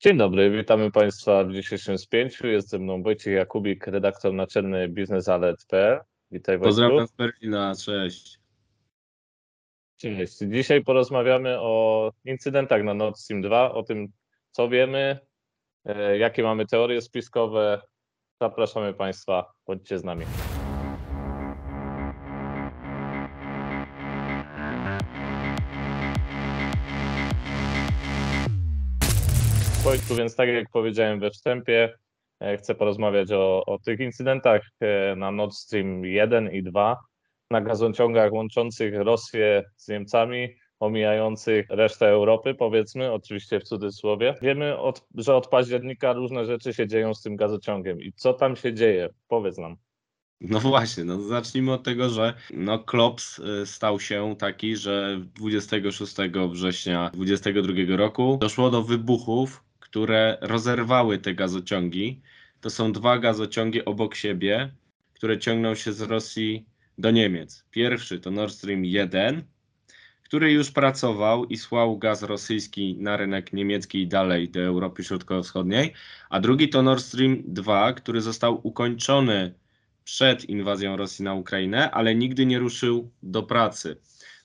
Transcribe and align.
Dzień 0.00 0.16
dobry, 0.16 0.50
witamy 0.50 0.90
Państwa 0.90 1.44
w 1.44 1.52
dzisiejszym 1.52 1.98
spięciu. 1.98 2.46
Jest 2.46 2.68
ze 2.68 2.78
mną 2.78 3.02
Wojciech 3.02 3.34
Jakubik, 3.34 3.86
redaktor 3.86 4.34
naczelny 4.34 4.88
biznesalert.pl. 4.88 6.00
Witaj 6.30 6.58
Wojciech. 6.58 6.68
Pozdrawiam 6.68 7.06
z 7.06 7.12
Berlina, 7.12 7.74
cześć. 7.84 8.40
Cześć. 9.96 10.38
Dzisiaj 10.38 10.84
porozmawiamy 10.84 11.60
o 11.60 12.12
incydentach 12.24 12.84
na 12.84 12.94
Nord 12.94 13.18
Stream 13.18 13.42
2, 13.42 13.72
o 13.72 13.82
tym, 13.82 14.08
co 14.50 14.68
wiemy, 14.68 15.18
e, 15.84 16.18
jakie 16.18 16.42
mamy 16.42 16.66
teorie 16.66 17.00
spiskowe. 17.00 17.82
Zapraszamy 18.40 18.94
Państwa, 18.94 19.52
bądźcie 19.66 19.98
z 19.98 20.04
nami. 20.04 20.24
Wojtku, 29.88 30.14
więc 30.14 30.36
tak 30.36 30.48
jak 30.48 30.70
powiedziałem 30.70 31.20
we 31.20 31.30
wstępie, 31.30 31.98
e, 32.40 32.56
chcę 32.56 32.74
porozmawiać 32.74 33.32
o, 33.32 33.64
o 33.66 33.78
tych 33.78 34.00
incydentach 34.00 34.62
e, 34.80 35.16
na 35.16 35.30
Nord 35.32 35.54
Stream 35.54 36.04
1 36.04 36.52
i 36.52 36.62
2, 36.62 36.96
na 37.50 37.60
gazociągach 37.60 38.32
łączących 38.32 38.94
Rosję 38.96 39.64
z 39.76 39.88
Niemcami, 39.88 40.48
omijających 40.80 41.66
resztę 41.70 42.08
Europy, 42.08 42.54
powiedzmy, 42.54 43.12
oczywiście 43.12 43.60
w 43.60 43.64
cudzysłowie. 43.64 44.34
Wiemy, 44.42 44.78
od, 44.78 45.06
że 45.14 45.34
od 45.34 45.48
października 45.48 46.12
różne 46.12 46.46
rzeczy 46.46 46.74
się 46.74 46.88
dzieją 46.88 47.14
z 47.14 47.22
tym 47.22 47.36
gazociągiem. 47.36 48.00
I 48.00 48.12
co 48.12 48.34
tam 48.34 48.56
się 48.56 48.74
dzieje? 48.74 49.08
Powiedz 49.28 49.58
nam. 49.58 49.76
No 50.40 50.60
właśnie, 50.60 51.04
no 51.04 51.20
zacznijmy 51.20 51.72
od 51.72 51.82
tego, 51.82 52.10
że 52.10 52.34
no 52.50 52.78
Klops 52.78 53.38
y, 53.38 53.66
stał 53.66 54.00
się 54.00 54.34
taki, 54.38 54.76
że 54.76 55.20
26 55.34 56.14
września 56.52 57.10
2022 57.14 57.96
roku 57.96 58.38
doszło 58.40 58.70
do 58.70 58.82
wybuchów, 58.82 59.67
które 59.98 60.38
rozerwały 60.40 61.18
te 61.18 61.34
gazociągi. 61.34 62.20
To 62.60 62.70
są 62.70 62.92
dwa 62.92 63.18
gazociągi 63.18 63.84
obok 63.84 64.14
siebie, 64.14 64.70
które 65.14 65.38
ciągną 65.38 65.74
się 65.74 65.92
z 65.92 66.00
Rosji 66.00 66.66
do 66.98 67.10
Niemiec. 67.10 67.64
Pierwszy 67.70 68.20
to 68.20 68.30
Nord 68.30 68.52
Stream 68.52 68.84
1, 68.84 69.42
który 70.22 70.52
już 70.52 70.70
pracował 70.70 71.44
i 71.44 71.56
słał 71.56 71.98
gaz 71.98 72.22
rosyjski 72.22 72.96
na 73.00 73.16
rynek 73.16 73.52
niemiecki 73.52 74.02
i 74.02 74.06
dalej 74.06 74.48
do 74.48 74.60
Europy 74.60 75.04
Środkowo-Wschodniej, 75.04 75.92
a 76.30 76.40
drugi 76.40 76.68
to 76.68 76.82
Nord 76.82 77.02
Stream 77.04 77.42
2, 77.46 77.92
który 77.92 78.20
został 78.20 78.60
ukończony 78.62 79.54
przed 80.04 80.44
inwazją 80.44 80.96
Rosji 80.96 81.24
na 81.24 81.34
Ukrainę, 81.34 81.90
ale 81.90 82.14
nigdy 82.14 82.46
nie 82.46 82.58
ruszył 82.58 83.10
do 83.22 83.42
pracy. 83.42 83.96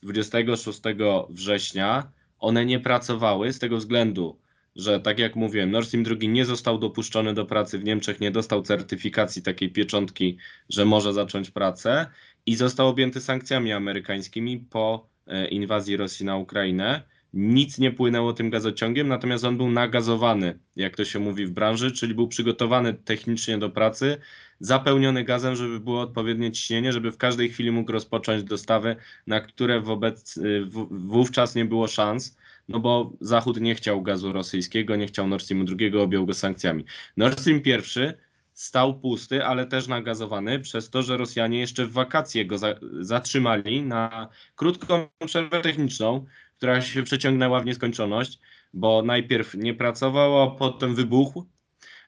26 0.04 0.82
września 1.30 2.12
one 2.40 2.66
nie 2.66 2.80
pracowały 2.80 3.54
z 3.54 3.60
tego 3.60 3.78
względu, 3.78 4.43
że 4.76 5.00
tak 5.00 5.20
jak 5.20 5.36
mówiłem, 5.36 5.72
Nord 5.72 5.88
Stream 5.88 6.04
2 6.04 6.16
nie 6.22 6.46
został 6.46 6.80
dopuszczony 6.80 7.34
do 7.34 7.46
pracy 7.46 7.80
w 7.80 7.84
Niemczech, 7.84 8.20
nie 8.20 8.32
dostał 8.32 8.62
certyfikacji 8.62 9.42
takiej 9.42 9.72
pieczątki, 9.72 10.38
że 10.70 10.86
może 10.86 11.14
zacząć 11.14 11.52
pracę 11.52 12.06
i 12.46 12.56
został 12.56 12.88
objęty 12.88 13.22
sankcjami 13.22 13.72
amerykańskimi 13.72 14.60
po 14.60 15.10
e, 15.28 15.48
inwazji 15.48 15.98
Rosji 15.98 16.26
na 16.26 16.38
Ukrainę. 16.38 17.02
Nic 17.34 17.80
nie 17.80 17.92
płynęło 17.92 18.34
tym 18.34 18.50
gazociągiem, 18.50 19.08
natomiast 19.08 19.44
on 19.44 19.58
był 19.58 19.72
nagazowany, 19.72 20.60
jak 20.76 20.96
to 20.96 21.06
się 21.06 21.20
mówi 21.20 21.46
w 21.46 21.52
branży, 21.52 21.92
czyli 21.92 22.16
był 22.16 22.28
przygotowany 22.28 22.94
technicznie 22.94 23.58
do 23.58 23.70
pracy, 23.70 24.18
zapełniony 24.60 25.24
gazem, 25.24 25.56
żeby 25.56 25.80
było 25.80 26.02
odpowiednie 26.02 26.52
ciśnienie, 26.52 26.94
żeby 26.94 27.12
w 27.12 27.18
każdej 27.18 27.50
chwili 27.50 27.72
mógł 27.72 27.92
rozpocząć 27.92 28.44
dostawy, 28.44 28.96
na 29.28 29.42
które 29.42 29.82
wobec, 29.82 30.38
y, 30.38 30.66
wówczas 30.92 31.56
nie 31.56 31.66
było 31.66 31.88
szans 31.88 32.38
no 32.68 32.80
bo 32.80 33.14
Zachód 33.22 33.62
nie 33.62 33.76
chciał 33.76 34.02
gazu 34.02 34.34
rosyjskiego, 34.34 34.96
nie 34.96 35.08
chciał 35.08 35.28
Nord 35.28 35.44
Streamu 35.44 35.66
II, 35.80 35.98
objął 35.98 36.26
go 36.26 36.34
sankcjami. 36.34 36.86
Nord 37.18 37.40
Stream 37.40 37.62
I 37.66 38.14
stał 38.54 39.00
pusty, 39.00 39.46
ale 39.46 39.66
też 39.66 39.88
nagazowany 39.88 40.60
przez 40.60 40.90
to, 40.90 41.04
że 41.04 41.18
Rosjanie 41.18 41.60
jeszcze 41.60 41.86
w 41.86 41.92
wakacje 41.92 42.46
go 42.46 42.58
za 42.58 42.76
zatrzymali 43.00 43.82
na 43.82 44.30
krótką 44.56 45.08
przerwę 45.26 45.62
techniczną, 45.62 46.26
która 46.58 46.82
się 46.82 47.04
przeciągnęła 47.04 47.60
w 47.60 47.66
nieskończoność, 47.66 48.40
bo 48.74 49.02
najpierw 49.02 49.54
nie 49.54 49.74
pracował, 49.74 50.42
a 50.42 50.52
potem 50.52 50.96
wybuchł. 50.96 51.46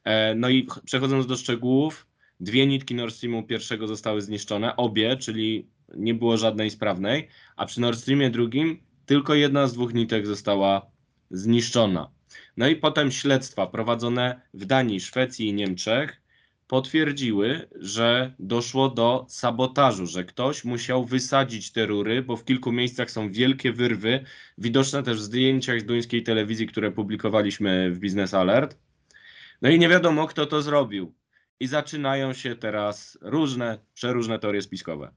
E, 0.04 0.36
no 0.36 0.50
i 0.50 0.68
przechodząc 0.86 1.28
do 1.28 1.38
szczegółów, 1.38 2.08
dwie 2.40 2.68
nitki 2.68 2.96
Nord 2.96 3.16
Streamu 3.16 3.44
pierwszego 3.44 3.88
zostały 3.88 4.22
zniszczone, 4.22 4.76
obie, 4.76 5.18
czyli 5.18 5.68
nie 5.96 6.14
było 6.14 6.38
żadnej 6.38 6.70
sprawnej, 6.70 7.28
a 7.56 7.66
przy 7.66 7.82
Nord 7.82 8.00
Streamie 8.00 8.30
drugim 8.30 8.85
tylko 9.06 9.34
jedna 9.34 9.68
z 9.68 9.74
dwóch 9.74 9.94
nitek 9.94 10.28
została 10.28 10.92
zniszczona. 11.32 12.10
No 12.58 12.68
i 12.68 12.76
potem 12.76 13.12
śledztwa 13.12 13.68
prowadzone 13.68 14.42
w 14.54 14.66
Danii, 14.66 15.00
Szwecji 15.00 15.48
i 15.48 15.54
Niemczech 15.54 16.22
potwierdziły, 16.68 17.68
że 17.76 18.34
doszło 18.40 18.90
do 18.90 19.26
sabotażu, 19.30 20.06
że 20.06 20.24
ktoś 20.24 20.64
musiał 20.64 21.06
wysadzić 21.06 21.72
te 21.72 21.86
rury, 21.86 22.22
bo 22.22 22.38
w 22.38 22.46
kilku 22.46 22.72
miejscach 22.72 23.12
są 23.12 23.32
wielkie 23.32 23.74
wyrwy, 23.74 24.26
widoczne 24.58 25.04
też 25.04 25.18
w 25.18 25.22
zdjęciach 25.22 25.82
z 25.82 25.86
duńskiej 25.86 26.24
telewizji, 26.24 26.68
które 26.68 26.92
publikowaliśmy 26.92 27.92
w 27.92 28.00
Business 28.00 28.34
Alert. 28.34 28.78
No 29.62 29.70
i 29.70 29.80
nie 29.80 29.90
wiadomo, 29.90 30.28
kto 30.28 30.46
to 30.46 30.62
zrobił. 30.62 31.16
I 31.60 31.68
zaczynają 31.68 32.34
się 32.34 32.56
teraz 32.56 33.18
różne, 33.22 33.80
przeróżne 33.94 34.40
teorie 34.40 34.62
spiskowe. 34.62 35.12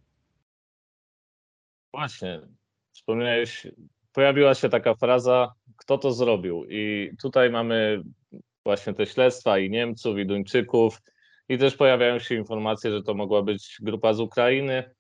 Właśnie, 1.92 2.40
wspomniałeś, 2.98 3.66
pojawiła 4.12 4.54
się 4.54 4.68
taka 4.68 4.94
fraza, 4.94 5.52
kto 5.76 5.98
to 5.98 6.12
zrobił. 6.12 6.64
I 6.68 7.10
tutaj 7.22 7.50
mamy 7.50 8.02
właśnie 8.64 8.94
te 8.94 9.06
śledztwa 9.06 9.58
i 9.58 9.70
Niemców, 9.70 10.18
i 10.18 10.26
Duńczyków, 10.26 11.02
i 11.48 11.58
też 11.58 11.76
pojawiają 11.76 12.18
się 12.18 12.34
informacje, 12.34 12.90
że 12.90 13.02
to 13.02 13.14
mogła 13.14 13.42
być 13.42 13.76
grupa 13.80 14.12
z 14.12 14.20
Ukrainy. 14.20 14.94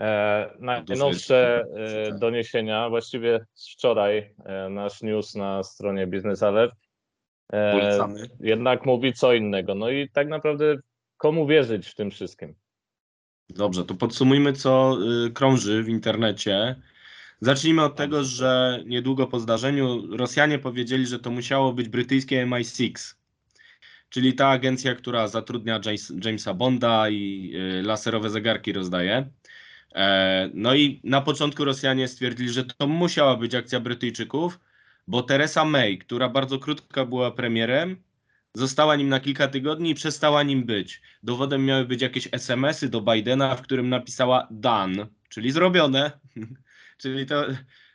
E, 0.00 0.50
najnowsze 0.58 1.64
e, 1.76 2.18
doniesienia, 2.18 2.88
właściwie 2.88 3.46
z 3.54 3.72
wczoraj, 3.72 4.34
e, 4.44 4.68
nasz 4.68 5.02
news 5.02 5.34
na 5.34 5.62
stronie 5.62 6.06
Business 6.06 6.42
Alert, 6.42 6.74
jednak 8.40 8.86
mówi 8.86 9.12
co 9.12 9.32
innego. 9.32 9.74
No 9.74 9.90
i 9.90 10.08
tak 10.10 10.28
naprawdę 10.28 10.76
komu 11.16 11.46
wierzyć 11.46 11.88
w 11.88 11.94
tym 11.94 12.10
wszystkim? 12.10 12.54
Dobrze, 13.48 13.84
to 13.84 13.94
podsumujmy, 13.94 14.52
co 14.52 14.98
y, 15.26 15.30
krąży 15.30 15.82
w 15.82 15.88
internecie. 15.88 16.76
Zacznijmy 17.40 17.82
od 17.82 17.96
tego, 17.96 18.24
że 18.24 18.82
niedługo 18.86 19.26
po 19.26 19.40
zdarzeniu 19.40 20.16
Rosjanie 20.16 20.58
powiedzieli, 20.58 21.06
że 21.06 21.18
to 21.18 21.30
musiało 21.30 21.72
być 21.72 21.88
brytyjskie 21.88 22.46
MI6, 22.46 23.14
czyli 24.08 24.34
ta 24.34 24.48
agencja, 24.48 24.94
która 24.94 25.28
zatrudnia 25.28 25.80
James, 25.84 26.12
Jamesa 26.24 26.54
Bonda 26.54 27.08
i 27.10 27.52
y, 27.78 27.82
laserowe 27.82 28.30
zegarki 28.30 28.72
rozdaje. 28.72 29.30
E, 29.94 30.50
no 30.54 30.74
i 30.74 31.00
na 31.04 31.20
początku 31.20 31.64
Rosjanie 31.64 32.08
stwierdzili, 32.08 32.50
że 32.50 32.64
to 32.64 32.86
musiała 32.86 33.36
być 33.36 33.54
akcja 33.54 33.80
Brytyjczyków, 33.80 34.60
bo 35.06 35.22
Theresa 35.22 35.64
May, 35.64 35.98
która 35.98 36.28
bardzo 36.28 36.58
krótko 36.58 37.06
była 37.06 37.30
premierem, 37.30 38.02
została 38.54 38.96
nim 38.96 39.08
na 39.08 39.20
kilka 39.20 39.48
tygodni 39.48 39.90
i 39.90 39.94
przestała 39.94 40.42
nim 40.42 40.64
być. 40.64 41.02
Dowodem 41.22 41.64
miały 41.64 41.84
być 41.84 42.02
jakieś 42.02 42.28
SMS-y 42.32 42.88
do 42.88 43.00
Bidena, 43.00 43.54
w 43.54 43.62
którym 43.62 43.88
napisała 43.88 44.48
done, 44.50 45.06
czyli 45.28 45.50
zrobione. 45.50 46.10
Czyli 46.96 47.26
to 47.26 47.44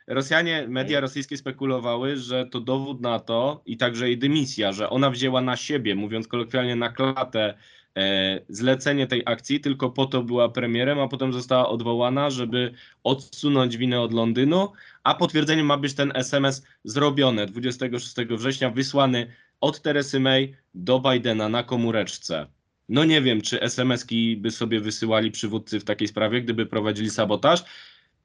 Rosjanie, 0.06 0.66
media 0.68 1.00
rosyjskie 1.00 1.36
spekulowały, 1.36 2.16
że 2.16 2.46
to 2.46 2.60
dowód 2.60 3.00
na 3.00 3.20
to 3.20 3.62
i 3.66 3.76
także 3.76 4.06
jej 4.06 4.18
dymisja, 4.18 4.72
że 4.72 4.90
ona 4.90 5.10
wzięła 5.10 5.40
na 5.40 5.56
siebie, 5.56 5.94
mówiąc 5.94 6.28
kolokwialnie 6.28 6.76
na 6.76 6.88
klatę, 6.88 7.54
e, 7.96 8.40
zlecenie 8.48 9.06
tej 9.06 9.22
akcji, 9.26 9.60
tylko 9.60 9.90
po 9.90 10.06
to 10.06 10.22
była 10.22 10.48
premierem, 10.48 10.98
a 10.98 11.08
potem 11.08 11.32
została 11.32 11.68
odwołana, 11.68 12.30
żeby 12.30 12.74
odsunąć 13.04 13.76
winę 13.76 14.00
od 14.00 14.12
Londynu, 14.12 14.72
a 15.04 15.14
potwierdzeniem 15.14 15.66
ma 15.66 15.76
być 15.76 15.94
ten 15.94 16.12
SMS 16.14 16.66
zrobione 16.84 17.46
26 17.46 18.36
września, 18.36 18.70
wysłany 18.70 19.26
od 19.60 19.82
Teresy 19.82 20.20
May 20.20 20.56
do 20.74 21.00
Bidena 21.00 21.48
na 21.48 21.62
komóreczce. 21.62 22.46
No 22.88 23.04
nie 23.04 23.22
wiem, 23.22 23.40
czy 23.40 23.60
SMS-ki 23.60 24.36
by 24.36 24.50
sobie 24.50 24.80
wysyłali 24.80 25.30
przywódcy 25.30 25.80
w 25.80 25.84
takiej 25.84 26.08
sprawie, 26.08 26.42
gdyby 26.42 26.66
prowadzili 26.66 27.10
sabotaż. 27.10 27.64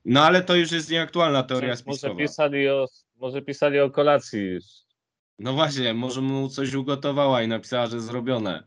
No 0.09 0.23
ale 0.23 0.43
to 0.43 0.55
już 0.55 0.71
jest 0.71 0.89
nieaktualna 0.89 1.43
teoria 1.43 1.75
spiskowa. 1.75 2.13
Może 2.13 2.23
pisali 2.23 2.69
o, 2.69 2.87
może 3.15 3.41
pisali 3.41 3.79
o 3.79 3.91
kolacji. 3.91 4.59
No 5.39 5.53
właśnie, 5.53 5.93
może 5.93 6.21
mu 6.21 6.49
coś 6.49 6.73
ugotowała 6.73 7.41
i 7.41 7.47
napisała, 7.47 7.87
że 7.87 8.01
zrobione. 8.01 8.63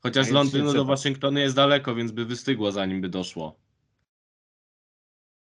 Chociaż 0.00 0.26
z 0.26 0.30
Londynu 0.30 0.72
do 0.72 0.84
Waszyngtonu 0.84 1.38
jest 1.38 1.56
daleko, 1.56 1.94
więc 1.94 2.12
by 2.12 2.24
wystygło 2.24 2.72
zanim 2.72 3.00
by 3.00 3.08
doszło. 3.08 3.60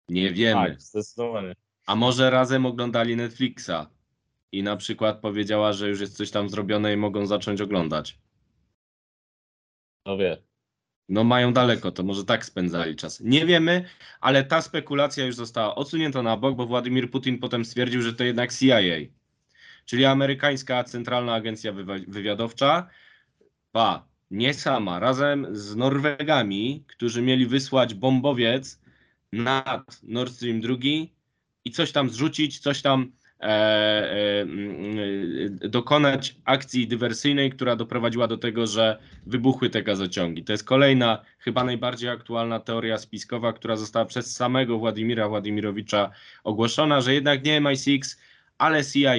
Nie 0.08 0.32
wiemy. 0.32 0.66
Tak, 0.66 0.82
zdecydowanie. 0.82 1.54
A 1.86 1.96
może 1.96 2.30
razem 2.30 2.66
oglądali 2.66 3.16
Netflixa 3.16 3.90
i 4.52 4.62
na 4.62 4.76
przykład 4.76 5.20
powiedziała, 5.20 5.72
że 5.72 5.88
już 5.88 6.00
jest 6.00 6.16
coś 6.16 6.30
tam 6.30 6.48
zrobione 6.48 6.92
i 6.92 6.96
mogą 6.96 7.26
zacząć 7.26 7.60
oglądać. 7.60 8.18
No 10.06 10.16
wie. 10.16 10.45
No 11.08 11.24
mają 11.24 11.52
daleko, 11.52 11.92
to 11.92 12.02
może 12.02 12.24
tak 12.24 12.44
spędzali 12.44 12.96
czas. 12.96 13.20
Nie 13.20 13.46
wiemy, 13.46 13.84
ale 14.20 14.44
ta 14.44 14.62
spekulacja 14.62 15.26
już 15.26 15.34
została 15.34 15.74
odsunięta 15.74 16.22
na 16.22 16.36
bok, 16.36 16.56
bo 16.56 16.66
Władimir 16.66 17.10
Putin 17.10 17.38
potem 17.38 17.64
stwierdził, 17.64 18.02
że 18.02 18.12
to 18.14 18.24
jednak 18.24 18.54
CIA. 18.54 18.80
czyli 19.84 20.04
amerykańska 20.04 20.84
Centralna 20.84 21.34
Agencja 21.34 21.72
Wywiadowcza, 22.08 22.88
ba, 23.72 24.08
nie 24.30 24.54
sama, 24.54 24.98
razem 24.98 25.46
z 25.56 25.76
Norwegami, 25.76 26.84
którzy 26.86 27.22
mieli 27.22 27.46
wysłać 27.46 27.94
bombowiec 27.94 28.80
nad 29.32 30.02
Nord 30.02 30.32
Stream 30.32 30.60
2 30.60 30.74
i 31.64 31.70
coś 31.70 31.92
tam 31.92 32.10
zrzucić, 32.10 32.58
coś 32.58 32.82
tam 32.82 33.12
dokonać 35.60 36.36
akcji 36.44 36.88
dywersyjnej, 36.88 37.50
która 37.50 37.76
doprowadziła 37.76 38.28
do 38.28 38.38
tego, 38.38 38.66
że 38.66 38.98
wybuchły 39.26 39.70
te 39.70 39.82
gazociągi. 39.82 40.44
To 40.44 40.52
jest 40.52 40.64
kolejna, 40.64 41.22
chyba 41.38 41.64
najbardziej 41.64 42.10
aktualna 42.10 42.60
teoria 42.60 42.98
spiskowa, 42.98 43.52
która 43.52 43.76
została 43.76 44.04
przez 44.04 44.36
samego 44.36 44.78
Władimira 44.78 45.28
Władimirowicza 45.28 46.10
ogłoszona, 46.44 47.00
że 47.00 47.14
jednak 47.14 47.44
nie 47.44 47.60
MI6, 47.60 48.18
ale 48.58 48.84
CIA. 48.84 49.14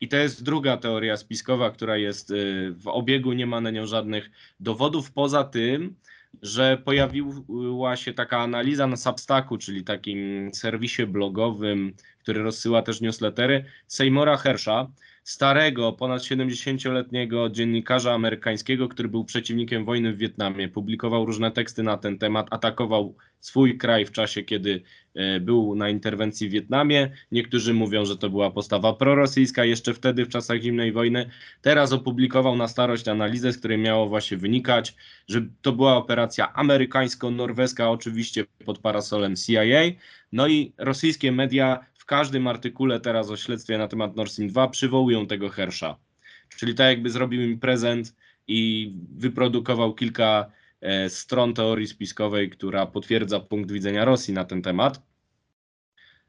I 0.00 0.08
to 0.08 0.16
jest 0.16 0.42
druga 0.42 0.76
teoria 0.76 1.16
spiskowa, 1.16 1.70
która 1.70 1.96
jest 1.96 2.30
y, 2.30 2.72
w 2.72 2.88
obiegu, 2.88 3.32
nie 3.32 3.46
ma 3.46 3.60
na 3.60 3.70
nią 3.70 3.86
żadnych 3.86 4.30
dowodów, 4.60 5.12
poza 5.12 5.44
tym, 5.44 5.94
że 6.42 6.78
pojawiła 6.84 7.96
się 7.96 8.14
taka 8.14 8.40
analiza 8.40 8.86
na 8.86 8.96
Substacku, 8.96 9.58
czyli 9.58 9.84
takim 9.84 10.50
serwisie 10.54 11.06
blogowym, 11.06 11.92
który 12.26 12.42
rozsyła 12.42 12.82
też 12.82 13.00
newslettery, 13.00 13.64
Seymoura 13.86 14.36
Hersha, 14.36 14.90
starego, 15.24 15.92
ponad 15.92 16.22
70-letniego 16.22 17.50
dziennikarza 17.50 18.14
amerykańskiego, 18.14 18.88
który 18.88 19.08
był 19.08 19.24
przeciwnikiem 19.24 19.84
wojny 19.84 20.12
w 20.12 20.18
Wietnamie. 20.18 20.68
Publikował 20.68 21.26
różne 21.26 21.50
teksty 21.50 21.82
na 21.82 21.96
ten 21.96 22.18
temat, 22.18 22.46
atakował 22.50 23.16
swój 23.40 23.78
kraj 23.78 24.06
w 24.06 24.12
czasie, 24.12 24.42
kiedy 24.42 24.82
e, 25.14 25.40
był 25.40 25.74
na 25.74 25.88
interwencji 25.88 26.48
w 26.48 26.52
Wietnamie. 26.52 27.10
Niektórzy 27.32 27.74
mówią, 27.74 28.04
że 28.04 28.16
to 28.16 28.30
była 28.30 28.50
postawa 28.50 28.92
prorosyjska 28.92 29.64
jeszcze 29.64 29.94
wtedy, 29.94 30.24
w 30.24 30.28
czasach 30.28 30.60
zimnej 30.60 30.92
wojny. 30.92 31.30
Teraz 31.62 31.92
opublikował 31.92 32.56
na 32.56 32.68
starość 32.68 33.08
analizę, 33.08 33.52
z 33.52 33.58
której 33.58 33.78
miało 33.78 34.08
właśnie 34.08 34.36
wynikać, 34.36 34.96
że 35.28 35.46
to 35.62 35.72
była 35.72 35.96
operacja 35.96 36.52
amerykańsko-norweska, 36.52 37.90
oczywiście 37.90 38.44
pod 38.64 38.78
parasolem 38.78 39.36
CIA. 39.36 39.82
No 40.32 40.48
i 40.48 40.72
rosyjskie 40.78 41.32
media 41.32 41.86
w 42.06 42.08
każdym 42.08 42.46
artykule 42.46 43.00
teraz 43.00 43.30
o 43.30 43.36
śledztwie 43.36 43.78
na 43.78 43.88
temat 43.88 44.16
Nord 44.16 44.32
Stream 44.32 44.50
2 44.50 44.68
przywołują 44.68 45.26
tego 45.26 45.48
Hersza. 45.48 45.96
Czyli 46.48 46.74
tak 46.74 46.86
jakby 46.86 47.10
zrobił 47.10 47.42
im 47.42 47.58
prezent 47.58 48.16
i 48.48 48.92
wyprodukował 49.16 49.94
kilka 49.94 50.50
e, 50.80 51.10
stron 51.10 51.54
teorii 51.54 51.86
spiskowej, 51.86 52.50
która 52.50 52.86
potwierdza 52.86 53.40
punkt 53.40 53.72
widzenia 53.72 54.04
Rosji 54.04 54.34
na 54.34 54.44
ten 54.44 54.62
temat. 54.62 55.02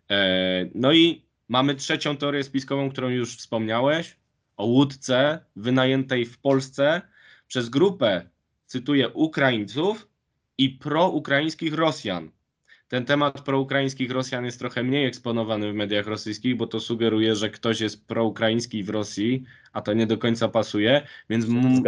E, 0.09 0.69
no 0.75 0.93
i 0.93 1.25
mamy 1.49 1.75
trzecią 1.75 2.17
teorię 2.17 2.43
spiskową, 2.43 2.89
którą 2.89 3.09
już 3.09 3.37
wspomniałeś, 3.37 4.17
o 4.57 4.65
łódce 4.65 5.39
wynajętej 5.55 6.25
w 6.25 6.37
Polsce 6.37 7.01
przez 7.47 7.69
grupę, 7.69 8.29
cytuję, 8.65 9.09
Ukraińców 9.09 10.07
i 10.57 10.69
proukraińskich 10.69 11.73
Rosjan 11.73 12.31
ten 12.87 13.05
temat 13.05 13.41
proukraińskich 13.41 14.11
Rosjan 14.11 14.45
jest 14.45 14.59
trochę 14.59 14.83
mniej 14.83 15.05
eksponowany 15.05 15.71
w 15.71 15.75
mediach 15.75 16.07
rosyjskich, 16.07 16.55
bo 16.55 16.67
to 16.67 16.79
sugeruje, 16.79 17.35
że 17.35 17.49
ktoś 17.49 17.81
jest 17.81 18.07
proukraiński 18.07 18.83
w 18.83 18.89
Rosji, 18.89 19.43
a 19.73 19.81
to 19.81 19.93
nie 19.93 20.07
do 20.07 20.17
końca 20.17 20.47
pasuje, 20.47 21.07
więc 21.29 21.45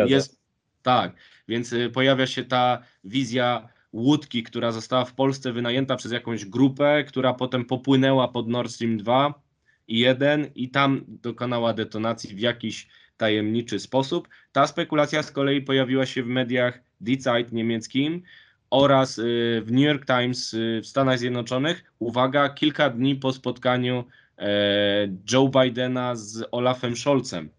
jest 0.08 0.40
tak, 0.82 1.16
więc 1.48 1.74
y, 1.74 1.90
pojawia 1.90 2.28
się 2.28 2.44
ta 2.44 2.84
wizja 3.04 3.70
łódki, 3.94 4.44
która 4.44 4.72
została 4.72 5.06
w 5.06 5.14
Polsce 5.14 5.54
wynajęta 5.54 5.96
przez 5.96 6.12
jakąś 6.12 6.46
grupę, 6.46 7.04
która 7.08 7.34
potem 7.34 7.66
popłynęła 7.66 8.28
pod 8.28 8.48
Nord 8.48 8.72
Stream 8.72 8.98
2 8.98 9.42
i 9.88 10.00
1 10.00 10.52
i 10.56 10.70
tam 10.70 11.06
dokonała 11.08 11.74
detonacji 11.74 12.36
w 12.36 12.40
jakiś 12.40 12.88
tajemniczy 13.18 13.80
sposób. 13.80 14.30
Ta 14.52 14.68
spekulacja 14.68 15.24
z 15.24 15.32
kolei 15.32 15.62
pojawiła 15.62 16.06
się 16.06 16.24
w 16.24 16.28
mediach 16.28 16.80
Die 17.02 17.18
Zeit 17.18 17.52
niemieckim, 17.52 18.22
oraz 18.70 19.18
y, 19.18 19.62
w 19.66 19.72
New 19.72 19.86
York 19.86 20.06
Times 20.06 20.54
y, 20.54 20.82
w 20.84 20.88
Stanach 20.88 21.20
Zjednoczonych, 21.20 21.94
uwaga, 22.00 22.50
kilka 22.50 22.90
dni 22.90 23.16
po 23.16 23.34
spotkaniu 23.34 24.04
e, 24.38 25.08
Joe 25.32 25.50
Bidena 25.50 26.16
z 26.16 26.48
Olafem 26.52 26.98
Scholzem 26.98 27.50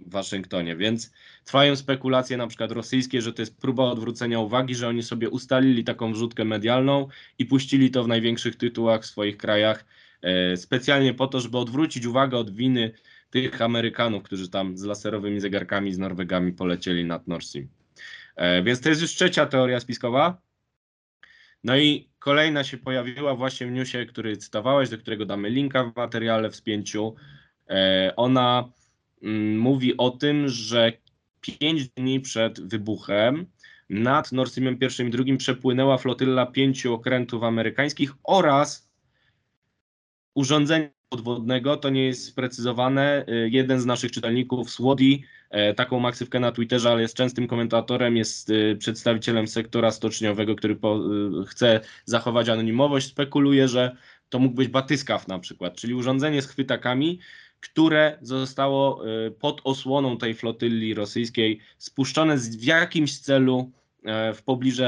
w 0.00 0.10
Waszyngtonie, 0.10 0.76
więc 0.76 1.12
trwają 1.44 1.76
spekulacje 1.76 2.36
na 2.36 2.46
przykład 2.46 2.72
rosyjskie, 2.72 3.22
że 3.22 3.32
to 3.32 3.42
jest 3.42 3.60
próba 3.60 3.84
odwrócenia 3.84 4.40
uwagi, 4.40 4.74
że 4.74 4.88
oni 4.88 5.02
sobie 5.02 5.30
ustalili 5.30 5.84
taką 5.84 6.12
wrzutkę 6.12 6.44
medialną 6.44 7.08
i 7.38 7.46
puścili 7.46 7.90
to 7.90 8.04
w 8.04 8.08
największych 8.08 8.56
tytułach 8.56 9.02
w 9.02 9.06
swoich 9.06 9.36
krajach 9.36 9.84
e, 10.22 10.56
specjalnie 10.56 11.14
po 11.14 11.26
to, 11.26 11.40
żeby 11.40 11.58
odwrócić 11.58 12.06
uwagę 12.06 12.38
od 12.38 12.50
winy 12.50 12.92
tych 13.30 13.62
Amerykanów, 13.62 14.22
którzy 14.22 14.50
tam 14.50 14.78
z 14.78 14.84
laserowymi 14.84 15.40
zegarkami 15.40 15.92
z 15.92 15.98
Norwegami 15.98 16.52
polecieli 16.52 17.04
nad 17.04 17.26
Nord 17.26 17.44
Stream. 17.44 17.68
E, 18.36 18.62
więc 18.62 18.80
to 18.80 18.88
jest 18.88 19.02
już 19.02 19.10
trzecia 19.10 19.46
teoria 19.46 19.80
spiskowa. 19.80 20.45
No 21.66 21.76
i 21.76 22.08
kolejna 22.18 22.64
się 22.64 22.78
pojawiła 22.78 23.34
właśnie 23.34 23.66
w 23.66 23.70
newsie, 23.70 24.06
który 24.06 24.36
cytowałeś, 24.36 24.90
do 24.90 24.98
którego 24.98 25.26
damy 25.26 25.50
linka 25.50 25.84
w 25.84 25.96
materiale 25.96 26.50
w 26.50 26.56
spięciu. 26.56 27.14
E, 27.68 28.12
ona 28.16 28.72
mm, 29.22 29.58
mówi 29.58 29.96
o 29.96 30.10
tym, 30.10 30.48
że 30.48 30.92
pięć 31.40 31.88
dni 31.88 32.20
przed 32.20 32.68
wybuchem 32.68 33.46
nad 33.90 34.32
Nord 34.32 34.50
Streamem 34.50 34.78
I 34.80 35.02
i 35.02 35.10
II 35.26 35.36
przepłynęła 35.36 35.98
flotylla 35.98 36.46
pięciu 36.46 36.94
okrętów 36.94 37.42
amerykańskich 37.42 38.12
oraz 38.24 38.90
urządzenie 40.34 40.95
podwodnego, 41.08 41.76
to 41.76 41.90
nie 41.90 42.04
jest 42.04 42.24
sprecyzowane. 42.24 43.24
E, 43.28 43.48
jeden 43.48 43.80
z 43.80 43.86
naszych 43.86 44.12
czytelników, 44.12 44.70
Słodi, 44.70 45.24
E, 45.50 45.74
taką 45.74 46.00
maksywkę 46.00 46.40
na 46.40 46.52
Twitterze, 46.52 46.90
ale 46.90 47.02
jest 47.02 47.16
częstym 47.16 47.46
komentatorem, 47.46 48.16
jest 48.16 48.50
e, 48.50 48.76
przedstawicielem 48.76 49.48
sektora 49.48 49.90
stoczniowego, 49.90 50.56
który 50.56 50.76
po, 50.76 50.96
e, 50.96 51.00
chce 51.46 51.80
zachować 52.04 52.48
anonimowość, 52.48 53.06
spekuluje, 53.08 53.68
że 53.68 53.96
to 54.28 54.38
mógł 54.38 54.54
być 54.54 54.68
batyskaw 54.68 55.28
na 55.28 55.38
przykład, 55.38 55.76
czyli 55.76 55.94
urządzenie 55.94 56.42
z 56.42 56.46
chwytakami, 56.46 57.18
które 57.60 58.18
zostało 58.22 59.02
pod 59.40 59.60
osłoną 59.64 60.18
tej 60.18 60.34
flotylli 60.34 60.94
rosyjskiej 60.94 61.60
spuszczone 61.78 62.36
w 62.36 62.64
jakimś 62.64 63.18
celu 63.18 63.70
w 64.34 64.42
pobliżu 64.44 64.82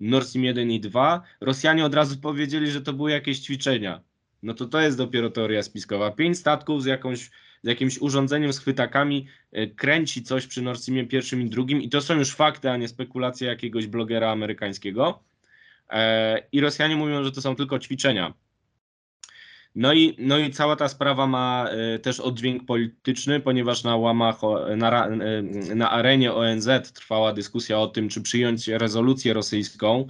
Nord 0.00 0.28
Stream 0.28 0.44
1 0.44 0.70
i 0.70 0.80
2. 0.80 1.22
Rosjanie 1.40 1.84
od 1.84 1.94
razu 1.94 2.16
powiedzieli, 2.16 2.70
że 2.70 2.82
to 2.82 2.92
były 2.92 3.10
jakieś 3.10 3.38
ćwiczenia. 3.38 4.00
No 4.42 4.54
to 4.54 4.66
to 4.66 4.80
jest 4.80 4.96
dopiero 4.96 5.30
teoria 5.30 5.62
spiskowa. 5.62 6.10
Pięć 6.10 6.38
statków 6.38 6.82
z 6.82 6.86
jakąś 6.86 7.30
z 7.66 7.68
jakimś 7.68 7.98
urządzeniem 7.98 8.52
z 8.52 8.58
chwytakami 8.58 9.26
e, 9.52 9.66
kręci 9.66 10.22
coś 10.22 10.46
przy 10.46 10.62
Nord 10.62 10.80
Streamie 10.80 11.06
pierwszym 11.06 11.42
i 11.42 11.50
drugim 11.50 11.82
i 11.82 11.88
to 11.88 12.00
są 12.00 12.14
już 12.14 12.34
fakty, 12.34 12.70
a 12.70 12.76
nie 12.76 12.88
spekulacje 12.88 13.48
jakiegoś 13.48 13.86
blogera 13.86 14.30
amerykańskiego. 14.30 15.22
E, 15.90 16.42
I 16.52 16.60
Rosjanie 16.60 16.96
mówią, 16.96 17.24
że 17.24 17.32
to 17.32 17.40
są 17.40 17.56
tylko 17.56 17.78
ćwiczenia. 17.78 18.34
No 19.74 19.92
i, 19.92 20.16
no 20.18 20.38
i 20.38 20.50
cała 20.50 20.76
ta 20.76 20.88
sprawa 20.88 21.26
ma 21.26 21.68
e, 21.68 21.98
też 21.98 22.20
oddźwięk 22.20 22.66
polityczny, 22.66 23.40
ponieważ 23.40 23.84
na 23.84 23.96
łamach, 23.96 24.36
na, 24.76 25.08
na 25.74 25.90
arenie 25.90 26.34
ONZ 26.34 26.68
trwała 26.94 27.32
dyskusja 27.32 27.78
o 27.78 27.86
tym, 27.86 28.08
czy 28.08 28.22
przyjąć 28.22 28.68
rezolucję 28.68 29.34
rosyjską 29.34 30.06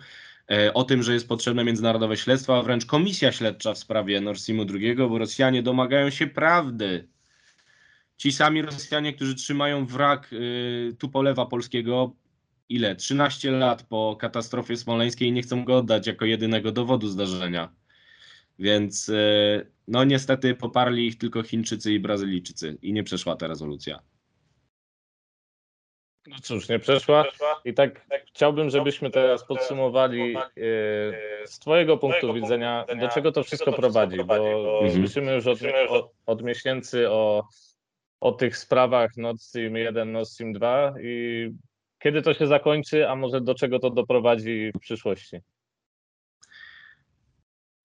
o 0.75 0.85
tym, 0.85 1.03
że 1.03 1.15
jest 1.15 1.29
potrzebne 1.29 1.65
międzynarodowe 1.65 2.17
śledztwo, 2.17 2.59
a 2.59 2.63
wręcz 2.63 2.87
komisja 2.87 3.33
śledcza 3.33 3.75
w 3.75 3.79
sprawie 3.79 4.21
Nord 4.21 4.41
Streamu 4.41 4.67
II, 4.75 4.97
bo 4.97 5.19
Rosjanie 5.19 5.63
domagają 5.63 6.11
się 6.11 6.27
prawdy 6.27 7.09
ci 8.17 8.33
sami 8.33 8.63
Rosjanie, 8.63 9.13
którzy 9.13 9.35
trzymają 9.35 9.87
wrak 9.87 10.33
y, 10.33 10.97
Tupolewa 10.99 11.47
polskiego, 11.47 12.17
ile? 12.69 12.97
13 12.97 13.51
lat 13.51 13.83
po 13.83 14.17
katastrofie 14.21 14.77
smoleńskiej 14.77 15.33
nie 15.33 15.43
chcą 15.43 15.65
go 15.65 15.77
oddać 15.77 16.07
jako 16.07 16.25
jedynego 16.25 16.73
dowodu 16.73 17.09
zdarzenia. 17.09 17.73
Więc 18.59 19.09
y, 19.09 19.71
no 19.89 20.05
niestety 20.05 20.55
poparli 20.55 21.07
ich 21.07 21.19
tylko 21.19 21.43
Chińczycy 21.43 21.93
i 21.93 22.01
Brazylijczycy 22.01 22.79
i 22.83 22.93
nie 22.93 23.05
przeszła 23.05 23.37
ta 23.37 23.47
rezolucja. 23.47 24.03
No 26.29 26.37
cóż, 26.43 26.69
nie 26.69 26.79
przeszła. 26.79 27.25
I 27.65 27.75
tak, 27.75 28.07
chciałbym, 28.27 28.71
żebyśmy 28.71 29.11
teraz 29.11 29.45
podsumowali 29.45 30.37
y, 30.37 30.43
z 31.47 31.59
Twojego 31.59 31.97
punktu 31.97 32.35
widzenia, 32.35 32.85
do 33.01 33.09
czego 33.09 33.33
to 33.33 33.43
wszystko 33.43 33.73
prowadzi, 33.73 34.25
bo 34.25 34.37
mhm. 34.81 34.93
słyszymy 34.93 35.35
już 35.35 35.47
od, 35.47 35.59
od, 35.89 36.13
od 36.27 36.43
miesięcy 36.43 37.11
o 37.11 37.45
o 38.21 38.33
tych 38.33 38.57
sprawach 38.57 39.17
Nord 39.17 39.41
Stream 39.41 39.77
1, 39.77 40.13
Nord 40.13 40.29
Stream 40.29 40.53
2 40.53 40.95
i 41.03 41.51
kiedy 41.99 42.23
to 42.23 42.35
się 42.35 42.47
zakończy, 42.47 43.09
a 43.09 43.17
może 43.17 43.41
do 43.41 43.55
czego 43.55 43.79
to 43.79 43.91
doprowadzi 43.91 44.71
w 44.75 44.79
przyszłości? 44.79 45.37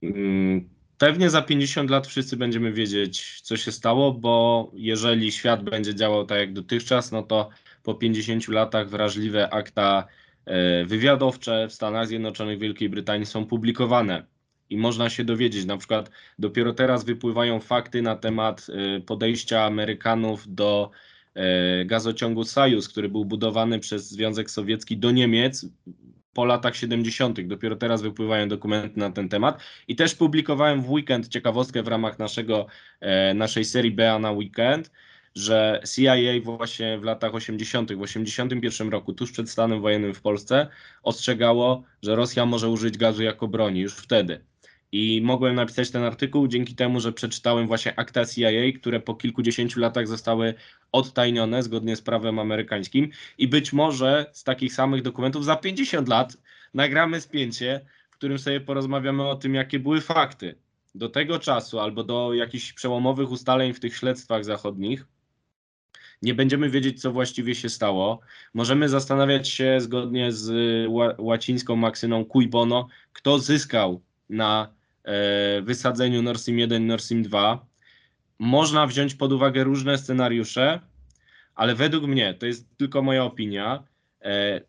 Mm, 0.03 0.69
pewnie 0.97 1.29
za 1.29 1.41
50 1.41 1.89
lat 1.89 2.07
wszyscy 2.07 2.37
będziemy 2.37 2.73
wiedzieć, 2.73 3.41
co 3.41 3.57
się 3.57 3.71
stało, 3.71 4.13
bo 4.13 4.71
jeżeli 4.73 5.31
świat 5.31 5.63
będzie 5.63 5.95
działał 5.95 6.25
tak 6.25 6.39
jak 6.39 6.53
dotychczas, 6.53 7.11
no 7.11 7.23
to 7.23 7.49
po 7.83 7.95
50 7.95 8.47
latach 8.47 8.89
wrażliwe 8.89 9.49
akta 9.49 10.07
e, 10.45 10.85
wywiadowcze 10.85 11.67
w 11.67 11.73
Stanach 11.73 12.07
Zjednoczonych, 12.07 12.59
Wielkiej 12.59 12.89
Brytanii 12.89 13.25
są 13.25 13.45
publikowane. 13.45 14.25
i 14.69 14.77
można 14.77 15.09
się 15.09 15.23
dowiedzieć. 15.23 15.65
Na 15.65 15.77
przykład 15.77 16.11
dopiero 16.39 16.73
teraz 16.73 17.03
wypływają 17.03 17.59
fakty 17.59 18.01
na 18.01 18.15
temat 18.15 18.67
y, 18.97 19.01
podejścia 19.01 19.63
Amerykanów 19.63 20.55
do 20.55 20.91
y, 21.81 21.85
gazociągu 21.85 22.43
Sojus, 22.43 22.89
który 22.89 23.09
był 23.09 23.25
budowany 23.25 23.79
przez 23.79 24.09
Związek 24.09 24.51
Sowiecki 24.51 24.97
do 24.97 25.11
Niemiec 25.11 25.65
po 26.33 26.45
latach 26.45 26.75
70. 26.75 27.47
Dopiero 27.47 27.75
teraz 27.75 28.01
wypływają 28.01 28.47
dokumenty 28.49 28.99
na 28.99 29.11
ten 29.11 29.29
temat. 29.29 29.63
I 29.87 29.95
też 29.95 30.15
publikowałem 30.15 30.81
w 30.81 30.89
weekend 30.89 31.27
ciekawostkę 31.27 31.83
w 31.83 31.87
ramach 31.87 32.19
naszego, 32.19 32.67
e, 32.99 33.33
naszej 33.33 33.65
serii 33.65 33.91
BA 33.91 34.19
na 34.19 34.31
weekend, 34.31 34.91
że 35.35 35.81
CIA 35.95 36.15
właśnie 36.43 36.99
w 36.99 37.03
latach 37.03 37.35
80., 37.35 37.93
w 37.93 38.01
81 38.01 38.89
roku, 38.89 39.13
tuż 39.13 39.31
przed 39.31 39.49
stanem 39.49 39.81
wojennym 39.81 40.13
w 40.13 40.21
Polsce, 40.21 40.67
ostrzegało, 41.03 41.83
że 42.01 42.15
Rosja 42.15 42.45
może 42.45 42.69
użyć 42.69 42.97
gazu 42.97 43.23
jako 43.23 43.47
broni 43.47 43.79
już 43.79 43.95
wtedy. 43.95 44.41
I 44.91 45.21
mogłem 45.23 45.55
napisać 45.55 45.91
ten 45.91 46.03
artykuł 46.03 46.47
dzięki 46.47 46.75
temu, 46.75 46.99
że 46.99 47.13
przeczytałem 47.13 47.67
właśnie 47.67 47.99
akta 47.99 48.25
CIA, 48.25 48.79
które 48.79 48.99
po 48.99 49.15
kilkudziesięciu 49.15 49.79
latach 49.79 50.07
zostały 50.07 50.53
odtajnione 50.91 51.63
zgodnie 51.63 51.95
z 51.95 52.01
prawem 52.01 52.39
amerykańskim. 52.39 53.09
I 53.37 53.47
być 53.47 53.73
może 53.73 54.25
z 54.31 54.43
takich 54.43 54.73
samych 54.73 55.01
dokumentów 55.01 55.45
za 55.45 55.55
50 55.55 56.07
lat 56.07 56.37
nagramy 56.73 57.21
spięcie, 57.21 57.85
w 58.11 58.15
którym 58.15 58.39
sobie 58.39 58.61
porozmawiamy 58.61 59.27
o 59.27 59.35
tym, 59.35 59.55
jakie 59.55 59.79
były 59.79 60.01
fakty. 60.01 60.55
Do 60.95 61.09
tego 61.09 61.39
czasu 61.39 61.79
albo 61.79 62.03
do 62.03 62.33
jakichś 62.33 62.73
przełomowych 62.73 63.31
ustaleń 63.31 63.73
w 63.73 63.79
tych 63.79 63.97
śledztwach 63.97 64.45
zachodnich 64.45 65.05
nie 66.21 66.33
będziemy 66.33 66.69
wiedzieć, 66.69 67.01
co 67.01 67.11
właściwie 67.11 67.55
się 67.55 67.69
stało. 67.69 68.19
Możemy 68.53 68.89
zastanawiać 68.89 69.49
się 69.49 69.81
zgodnie 69.81 70.31
z 70.31 70.51
łacińską 71.17 71.75
maksyną 71.75 72.25
cui 72.25 72.47
bono, 72.47 72.87
kto 73.13 73.39
zyskał 73.39 74.01
na 74.29 74.73
e, 75.03 75.61
wysadzeniu 75.61 76.21
Nord 76.21 76.41
Stream 76.41 76.59
1 76.59 76.83
i 76.83 76.85
Nord 76.85 77.03
Stream 77.03 77.23
2. 77.23 77.65
Można 78.39 78.87
wziąć 78.87 79.15
pod 79.15 79.31
uwagę 79.33 79.63
różne 79.63 79.97
scenariusze, 79.97 80.79
ale 81.55 81.75
według 81.75 82.03
mnie, 82.03 82.33
to 82.33 82.45
jest 82.45 82.77
tylko 82.77 83.01
moja 83.01 83.23
opinia, 83.23 83.83
e, 84.21 84.61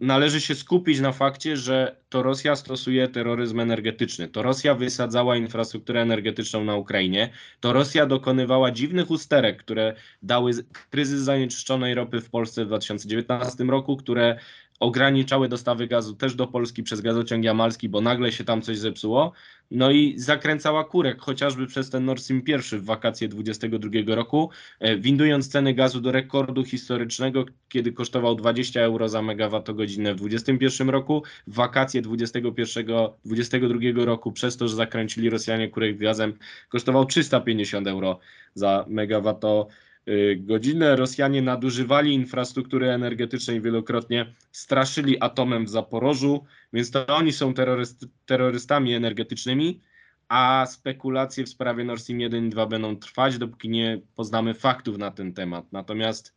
należy 0.00 0.40
się 0.40 0.54
skupić 0.54 1.00
na 1.00 1.12
fakcie, 1.12 1.56
że 1.56 1.96
to 2.08 2.22
Rosja 2.22 2.56
stosuje 2.56 3.08
terroryzm 3.08 3.60
energetyczny. 3.60 4.28
To 4.28 4.42
Rosja 4.42 4.74
wysadzała 4.74 5.36
infrastrukturę 5.36 6.02
energetyczną 6.02 6.64
na 6.64 6.76
Ukrainie. 6.76 7.30
To 7.60 7.72
Rosja 7.72 8.06
dokonywała 8.06 8.70
dziwnych 8.70 9.10
usterek, 9.10 9.56
które 9.56 9.94
dały 10.22 10.52
kryzys 10.90 11.20
zanieczyszczonej 11.20 11.94
ropy 11.94 12.20
w 12.20 12.30
Polsce 12.30 12.64
w 12.64 12.68
2019 12.68 13.64
roku, 13.64 13.96
które 13.96 14.38
ograniczały 14.80 15.48
dostawy 15.48 15.86
gazu 15.86 16.14
też 16.14 16.34
do 16.34 16.46
Polski 16.46 16.82
przez 16.82 17.00
gazociąg 17.00 17.44
jamalski, 17.44 17.88
bo 17.88 18.00
nagle 18.00 18.32
się 18.32 18.44
tam 18.44 18.62
coś 18.62 18.78
zepsuło. 18.78 19.32
No 19.70 19.90
i 19.90 20.18
zakręcała 20.18 20.84
kurek, 20.84 21.20
chociażby 21.20 21.66
przez 21.66 21.90
ten 21.90 22.04
Nord 22.04 22.22
Stream 22.22 22.42
1 22.46 22.80
w 22.80 22.84
wakacje 22.84 23.28
2022 23.28 24.14
roku, 24.14 24.50
e, 24.80 24.96
windując 24.96 25.48
ceny 25.48 25.74
gazu 25.74 26.00
do 26.00 26.12
rekordu 26.12 26.64
historycznego, 26.64 27.44
kiedy 27.68 27.92
kosztował 27.92 28.34
20 28.34 28.80
euro 28.80 29.08
za 29.08 29.22
megawattogodzinę 29.22 30.14
w 30.14 30.16
2021 30.16 30.90
roku. 30.90 31.22
W 31.46 31.54
wakacje 31.54 32.02
2021-2022 32.02 34.04
roku, 34.04 34.32
przez 34.32 34.56
to, 34.56 34.68
że 34.68 34.76
zakręcili 34.76 35.30
Rosjanie 35.30 35.68
kurek 35.68 35.98
gazem, 35.98 36.32
kosztował 36.68 37.04
350 37.04 37.86
euro 37.86 38.18
za 38.54 38.84
megawattogodzinę 38.88 39.89
godzinę. 40.36 40.96
Rosjanie 40.96 41.42
nadużywali 41.42 42.14
infrastruktury 42.14 42.90
energetycznej 42.90 43.60
wielokrotnie, 43.60 44.34
straszyli 44.52 45.20
atomem 45.20 45.64
w 45.64 45.68
Zaporożu, 45.68 46.44
więc 46.72 46.90
to 46.90 47.06
oni 47.06 47.32
są 47.32 47.54
terroryst, 47.54 48.06
terrorystami 48.26 48.94
energetycznymi, 48.94 49.80
a 50.28 50.66
spekulacje 50.70 51.44
w 51.44 51.48
sprawie 51.48 51.84
Nord 51.84 52.02
Stream 52.02 52.20
1 52.20 52.46
i 52.46 52.50
2 52.50 52.66
będą 52.66 52.96
trwać, 52.96 53.38
dopóki 53.38 53.68
nie 53.68 54.00
poznamy 54.16 54.54
faktów 54.54 54.98
na 54.98 55.10
ten 55.10 55.32
temat. 55.32 55.72
Natomiast 55.72 56.36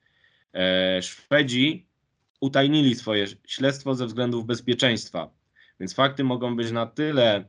e, 0.53 1.01
Szwedzi 1.01 1.85
utajnili 2.39 2.95
swoje 2.95 3.25
śledztwo 3.47 3.95
ze 3.95 4.07
względów 4.07 4.45
bezpieczeństwa, 4.45 5.29
więc 5.79 5.95
fakty 5.95 6.23
mogą 6.23 6.55
być 6.55 6.71
na 6.71 6.85
tyle 6.85 7.45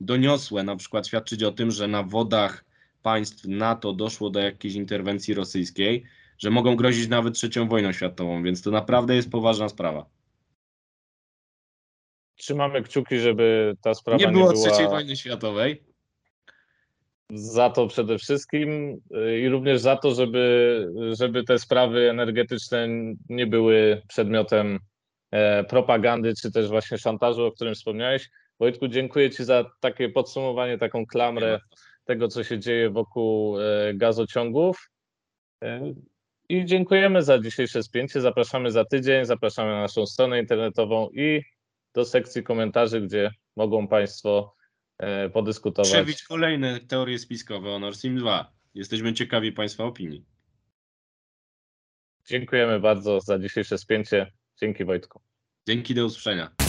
doniosłe, 0.00 0.62
na 0.62 0.76
przykład 0.76 1.06
świadczyć 1.06 1.42
o 1.42 1.52
tym, 1.52 1.70
że 1.70 1.88
na 1.88 2.02
wodach 2.02 2.64
państw 3.02 3.44
NATO 3.44 3.92
doszło 3.92 4.30
do 4.30 4.40
jakiejś 4.40 4.74
interwencji 4.74 5.34
rosyjskiej, 5.34 6.04
że 6.38 6.50
mogą 6.50 6.76
grozić 6.76 7.08
nawet 7.08 7.34
trzecią 7.34 7.68
wojną 7.68 7.92
światową, 7.92 8.42
więc 8.42 8.62
to 8.62 8.70
naprawdę 8.70 9.16
jest 9.16 9.30
poważna 9.30 9.68
sprawa. 9.68 10.06
Trzymamy 12.36 12.82
kciuki, 12.82 13.18
żeby 13.18 13.76
ta 13.82 13.94
sprawa 13.94 14.18
nie, 14.18 14.28
było 14.28 14.52
nie 14.52 14.52
była... 14.52 14.68
trzeciej 14.68 14.88
wojny 14.88 15.16
światowej. 15.16 15.82
Za 17.30 17.70
to 17.70 17.86
przede 17.86 18.18
wszystkim 18.18 19.00
y, 19.16 19.40
i 19.40 19.48
również 19.48 19.80
za 19.80 19.96
to, 19.96 20.14
żeby, 20.14 20.86
żeby 21.12 21.44
te 21.44 21.58
sprawy 21.58 22.10
energetyczne 22.10 22.88
nie 23.28 23.46
były 23.46 24.02
przedmiotem 24.08 24.78
e, 25.30 25.64
propagandy 25.64 26.34
czy 26.42 26.52
też 26.52 26.68
właśnie 26.68 26.98
szantażu, 26.98 27.46
o 27.46 27.52
którym 27.52 27.74
wspomniałeś. 27.74 28.30
Wojtku, 28.58 28.88
dziękuję 28.88 29.30
Ci 29.30 29.44
za 29.44 29.70
takie 29.80 30.08
podsumowanie, 30.08 30.78
taką 30.78 31.06
klamrę 31.06 31.60
tego, 32.08 32.28
co 32.28 32.44
się 32.44 32.58
dzieje 32.58 32.90
wokół 32.90 33.60
e, 33.60 33.94
gazociągów. 33.94 34.90
E, 35.64 35.94
I 36.48 36.64
dziękujemy 36.64 37.22
za 37.22 37.38
dzisiejsze 37.38 37.82
spięcie. 37.82 38.20
Zapraszamy 38.20 38.70
za 38.70 38.84
tydzień, 38.84 39.24
zapraszamy 39.24 39.70
na 39.70 39.80
naszą 39.80 40.06
stronę 40.06 40.40
internetową 40.40 41.08
i 41.10 41.42
do 41.94 42.04
sekcji 42.04 42.42
komentarzy, 42.42 43.00
gdzie 43.00 43.30
mogą 43.56 43.88
Państwo 43.88 44.54
e, 44.98 45.28
podyskutować. 45.30 45.92
Przewić 45.92 46.22
kolejne 46.22 46.80
teorie 46.80 47.18
spiskowe 47.18 47.70
o 47.70 47.78
Nord 47.78 47.96
Stream 47.96 48.16
2. 48.16 48.52
Jesteśmy 48.74 49.12
ciekawi 49.12 49.52
Państwa 49.52 49.84
opinii. 49.84 50.24
Dziękujemy 52.26 52.80
bardzo 52.80 53.20
za 53.20 53.38
dzisiejsze 53.38 53.78
spięcie. 53.78 54.32
Dzięki 54.60 54.84
Wojtku. 54.84 55.20
Dzięki, 55.66 55.94
do 55.94 56.06
usłyszenia. 56.06 56.67